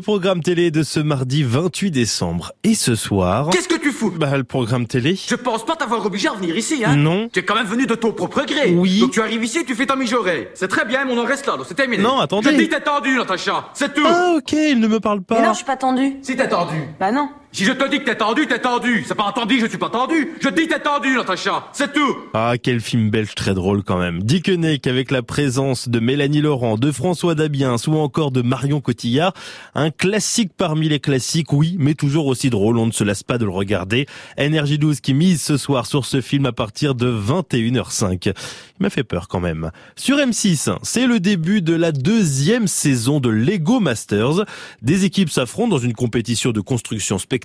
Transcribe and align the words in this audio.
Le 0.00 0.02
programme 0.02 0.42
télé 0.42 0.70
de 0.70 0.82
ce 0.82 0.98
mardi 0.98 1.42
28 1.42 1.90
décembre. 1.90 2.52
Et 2.64 2.74
ce 2.74 2.94
soir... 2.94 3.50
Qu'est-ce 3.50 3.68
que 3.68 3.76
tu 3.76 3.92
fous? 3.92 4.10
Bah, 4.10 4.34
le 4.34 4.44
programme 4.44 4.86
télé 4.86 5.14
Je 5.14 5.34
pense 5.34 5.62
pas 5.66 5.76
t'avoir 5.76 6.06
obligé 6.06 6.28
à 6.28 6.32
venir 6.32 6.56
ici, 6.56 6.82
hein 6.86 6.96
Non. 6.96 7.28
Tu 7.30 7.40
es 7.40 7.42
quand 7.42 7.54
même 7.54 7.66
venu 7.66 7.84
de 7.84 7.94
ton 7.94 8.10
propre 8.12 8.46
gré. 8.46 8.72
Oui. 8.74 9.00
Donc 9.00 9.10
tu 9.10 9.20
arrives 9.20 9.44
ici, 9.44 9.62
tu 9.66 9.74
fais 9.74 9.84
ta 9.84 9.96
mijaurée. 9.96 10.52
C'est 10.54 10.68
très 10.68 10.86
bien, 10.86 11.04
mais 11.04 11.12
on 11.12 11.18
en 11.18 11.26
reste 11.26 11.44
là, 11.44 11.58
donc 11.58 11.66
c'est 11.68 11.74
terminé. 11.74 12.02
Non, 12.02 12.18
attendez. 12.18 12.50
Je 12.50 12.56
dis 12.56 12.68
t'es 12.70 12.80
tendu, 12.80 13.14
Natacha. 13.14 13.68
C'est 13.74 13.92
tout. 13.92 14.00
Ah, 14.06 14.36
ok, 14.38 14.52
il 14.52 14.80
ne 14.80 14.88
me 14.88 15.00
parle 15.00 15.18
Mais 15.18 15.36
pas. 15.36 15.42
non, 15.42 15.50
je 15.50 15.56
suis 15.56 15.66
pas 15.66 15.76
tendue. 15.76 16.16
Si 16.22 16.34
t'es 16.34 16.48
tendu. 16.48 16.76
Bah 16.98 17.12
non. 17.12 17.28
Si 17.52 17.64
je 17.64 17.72
te 17.72 17.90
dis 17.90 17.98
que 17.98 18.04
t'es 18.04 18.16
tendu, 18.16 18.46
t'es 18.46 18.60
tendu. 18.60 19.04
C'est 19.08 19.16
pas 19.16 19.24
entendu, 19.24 19.58
je 19.58 19.66
suis 19.66 19.76
pas 19.76 19.90
tendu. 19.90 20.34
Je 20.40 20.48
dis 20.50 20.68
t'es 20.68 20.78
tendu, 20.78 21.16
Natacha. 21.16 21.68
C'est 21.72 21.92
tout. 21.92 22.16
Ah, 22.32 22.54
quel 22.62 22.80
film 22.80 23.10
belge 23.10 23.34
très 23.34 23.54
drôle 23.54 23.82
quand 23.82 23.98
même. 23.98 24.22
Dickeneck 24.22 24.86
avec 24.86 25.10
la 25.10 25.22
présence 25.22 25.88
de 25.88 25.98
Mélanie 25.98 26.42
Laurent, 26.42 26.76
de 26.76 26.92
François 26.92 27.34
Dabiens 27.34 27.74
ou 27.88 27.96
encore 27.98 28.30
de 28.30 28.40
Marion 28.40 28.80
Cotillard. 28.80 29.32
Un 29.74 29.90
classique 29.90 30.52
parmi 30.56 30.88
les 30.88 31.00
classiques, 31.00 31.52
oui, 31.52 31.74
mais 31.80 31.94
toujours 31.94 32.26
aussi 32.26 32.50
drôle. 32.50 32.78
On 32.78 32.86
ne 32.86 32.92
se 32.92 33.02
lasse 33.02 33.24
pas 33.24 33.36
de 33.36 33.44
le 33.44 33.50
regarder. 33.50 34.06
NRJ12 34.38 35.00
qui 35.00 35.12
mise 35.12 35.42
ce 35.42 35.56
soir 35.56 35.86
sur 35.86 36.06
ce 36.06 36.20
film 36.20 36.46
à 36.46 36.52
partir 36.52 36.94
de 36.94 37.12
21h05. 37.12 38.28
Il 38.28 38.82
m'a 38.84 38.90
fait 38.90 39.02
peur 39.04 39.26
quand 39.26 39.40
même. 39.40 39.72
Sur 39.96 40.18
M6, 40.18 40.76
c'est 40.84 41.08
le 41.08 41.18
début 41.18 41.62
de 41.62 41.74
la 41.74 41.90
deuxième 41.90 42.68
saison 42.68 43.18
de 43.18 43.28
Lego 43.28 43.80
Masters. 43.80 44.44
Des 44.82 45.04
équipes 45.04 45.30
s'affrontent 45.30 45.68
dans 45.68 45.78
une 45.78 45.94
compétition 45.94 46.52
de 46.52 46.60
construction 46.60 47.18
spectaculaire 47.18 47.39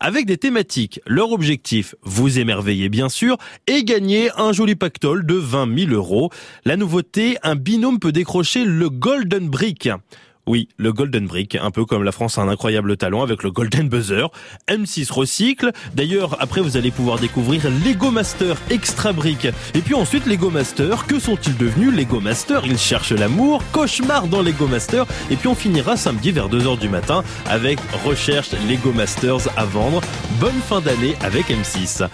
avec 0.00 0.26
des 0.26 0.36
thématiques. 0.36 1.00
Leur 1.06 1.32
objectif, 1.32 1.94
vous 2.02 2.38
émerveiller 2.38 2.88
bien 2.88 3.08
sûr, 3.08 3.36
et 3.66 3.84
gagner 3.84 4.30
un 4.36 4.52
joli 4.52 4.74
pactole 4.74 5.26
de 5.26 5.34
20 5.34 5.78
000 5.86 5.92
euros. 5.92 6.30
La 6.64 6.76
nouveauté, 6.76 7.36
un 7.42 7.56
binôme 7.56 7.98
peut 7.98 8.12
décrocher 8.12 8.64
le 8.64 8.90
Golden 8.90 9.48
Brick. 9.48 9.88
Oui, 10.46 10.68
le 10.78 10.92
Golden 10.92 11.26
Brick, 11.26 11.54
un 11.54 11.70
peu 11.70 11.84
comme 11.84 12.02
la 12.02 12.12
France 12.12 12.38
a 12.38 12.42
un 12.42 12.48
incroyable 12.48 12.96
talent 12.96 13.22
avec 13.22 13.42
le 13.42 13.50
Golden 13.50 13.88
Buzzer. 13.88 14.26
M6 14.68 15.12
recycle. 15.12 15.70
D'ailleurs, 15.94 16.36
après, 16.40 16.60
vous 16.60 16.76
allez 16.76 16.90
pouvoir 16.90 17.18
découvrir 17.18 17.62
Lego 17.84 18.10
Master 18.10 18.56
Extra 18.70 19.12
Brick. 19.12 19.46
Et 19.74 19.80
puis 19.80 19.94
ensuite, 19.94 20.26
Lego 20.26 20.50
Master. 20.50 21.06
Que 21.06 21.20
sont-ils 21.20 21.56
devenus? 21.56 21.94
Lego 21.94 22.20
Master 22.20 22.62
Ils 22.66 22.78
cherchent 22.78 23.12
l'amour. 23.12 23.62
Cauchemar 23.72 24.26
dans 24.26 24.42
Lego 24.42 24.66
Master. 24.66 25.06
Et 25.30 25.36
puis 25.36 25.48
on 25.48 25.54
finira 25.54 25.96
samedi 25.96 26.32
vers 26.32 26.48
2h 26.48 26.78
du 26.78 26.88
matin 26.88 27.22
avec 27.46 27.78
Recherche 28.04 28.50
Lego 28.68 28.92
Masters 28.92 29.48
à 29.56 29.64
vendre. 29.64 30.00
Bonne 30.40 30.60
fin 30.68 30.80
d'année 30.80 31.14
avec 31.22 31.48
M6. 31.48 32.08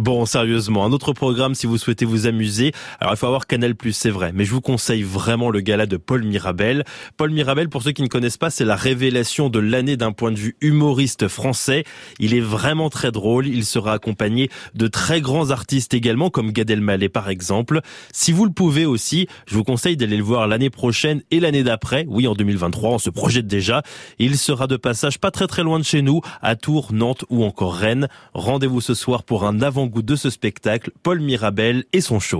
Bon, 0.00 0.24
sérieusement, 0.24 0.86
un 0.86 0.92
autre 0.92 1.12
programme 1.12 1.54
si 1.54 1.66
vous 1.66 1.76
souhaitez 1.76 2.06
vous 2.06 2.26
amuser. 2.26 2.72
Alors, 3.00 3.12
il 3.12 3.18
faut 3.18 3.26
avoir 3.26 3.46
Canal+, 3.46 3.74
c'est 3.92 4.08
vrai, 4.08 4.32
mais 4.34 4.46
je 4.46 4.50
vous 4.52 4.62
conseille 4.62 5.02
vraiment 5.02 5.50
le 5.50 5.60
gala 5.60 5.84
de 5.84 5.98
Paul 5.98 6.24
Mirabel. 6.24 6.84
Paul 7.18 7.30
Mirabel, 7.32 7.68
pour 7.68 7.82
ceux 7.82 7.92
qui 7.92 8.00
ne 8.00 8.06
connaissent 8.06 8.38
pas, 8.38 8.48
c'est 8.48 8.64
la 8.64 8.76
révélation 8.76 9.50
de 9.50 9.58
l'année 9.58 9.98
d'un 9.98 10.12
point 10.12 10.32
de 10.32 10.38
vue 10.38 10.56
humoriste 10.62 11.28
français. 11.28 11.84
Il 12.18 12.32
est 12.32 12.40
vraiment 12.40 12.88
très 12.88 13.12
drôle. 13.12 13.46
Il 13.46 13.66
sera 13.66 13.92
accompagné 13.92 14.48
de 14.74 14.86
très 14.86 15.20
grands 15.20 15.50
artistes 15.50 15.92
également, 15.92 16.30
comme 16.30 16.50
Gad 16.50 16.70
Elmaleh 16.70 17.10
par 17.10 17.28
exemple. 17.28 17.82
Si 18.10 18.32
vous 18.32 18.46
le 18.46 18.52
pouvez 18.52 18.86
aussi, 18.86 19.26
je 19.46 19.54
vous 19.54 19.64
conseille 19.64 19.98
d'aller 19.98 20.16
le 20.16 20.22
voir 20.22 20.48
l'année 20.48 20.70
prochaine 20.70 21.20
et 21.30 21.40
l'année 21.40 21.62
d'après. 21.62 22.06
Oui, 22.08 22.26
en 22.26 22.32
2023, 22.32 22.92
on 22.92 22.98
se 22.98 23.10
projette 23.10 23.46
déjà. 23.46 23.82
Il 24.18 24.38
sera 24.38 24.66
de 24.66 24.78
passage 24.78 25.18
pas 25.18 25.30
très 25.30 25.46
très 25.46 25.62
loin 25.62 25.78
de 25.78 25.84
chez 25.84 26.00
nous, 26.00 26.22
à 26.40 26.56
Tours, 26.56 26.94
Nantes 26.94 27.26
ou 27.28 27.44
encore 27.44 27.74
Rennes. 27.74 28.08
Rendez-vous 28.32 28.80
ce 28.80 28.94
soir 28.94 29.24
pour 29.24 29.44
un 29.44 29.60
avant 29.60 29.89
goût 29.90 30.02
de 30.02 30.16
ce 30.16 30.30
spectacle, 30.30 30.90
Paul 31.02 31.20
Mirabel 31.20 31.84
et 31.92 32.00
son 32.00 32.20
show. 32.20 32.38